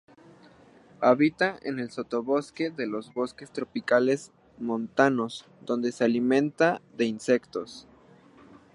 Habita 0.99 1.59
en 1.61 1.77
el 1.77 1.91
sotobosque 1.91 2.71
de 2.71 2.87
los 2.87 3.13
bosques 3.13 3.51
tropicales 3.53 4.31
montanos, 4.57 5.45
donde 5.63 5.91
se 5.91 6.03
alimenta 6.05 6.81
de 6.97 7.05
insectos. 7.05 7.85